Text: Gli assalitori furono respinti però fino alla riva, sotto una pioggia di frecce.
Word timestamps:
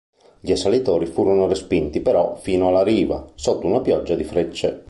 Gli 0.39 0.51
assalitori 0.51 1.05
furono 1.05 1.45
respinti 1.45 1.99
però 2.01 2.33
fino 2.35 2.69
alla 2.69 2.81
riva, 2.81 3.23
sotto 3.35 3.67
una 3.67 3.81
pioggia 3.81 4.15
di 4.15 4.23
frecce. 4.23 4.79